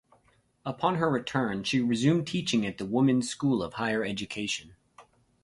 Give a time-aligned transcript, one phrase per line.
[0.65, 4.75] Upon her return, she resumed teaching at the women's school of higher education.